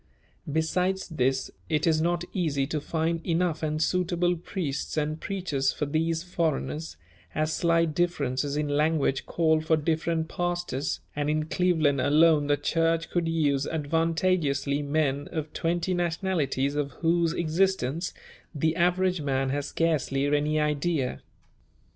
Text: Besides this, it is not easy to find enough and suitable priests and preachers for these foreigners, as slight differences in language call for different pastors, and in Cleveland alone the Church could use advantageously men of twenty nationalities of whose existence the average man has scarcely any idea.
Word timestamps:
Besides 0.51 1.09
this, 1.09 1.51
it 1.69 1.85
is 1.85 2.01
not 2.01 2.23
easy 2.33 2.65
to 2.65 2.81
find 2.81 3.23
enough 3.23 3.61
and 3.61 3.79
suitable 3.79 4.35
priests 4.35 4.97
and 4.97 5.21
preachers 5.21 5.71
for 5.71 5.85
these 5.85 6.23
foreigners, 6.23 6.97
as 7.35 7.53
slight 7.53 7.93
differences 7.93 8.57
in 8.57 8.67
language 8.67 9.27
call 9.27 9.61
for 9.61 9.77
different 9.77 10.27
pastors, 10.27 11.01
and 11.15 11.29
in 11.29 11.43
Cleveland 11.45 12.01
alone 12.01 12.47
the 12.47 12.57
Church 12.57 13.11
could 13.11 13.27
use 13.27 13.67
advantageously 13.67 14.81
men 14.81 15.27
of 15.31 15.53
twenty 15.53 15.93
nationalities 15.93 16.73
of 16.73 16.93
whose 17.03 17.33
existence 17.33 18.11
the 18.55 18.75
average 18.75 19.21
man 19.21 19.51
has 19.51 19.67
scarcely 19.67 20.25
any 20.25 20.59
idea. 20.59 21.21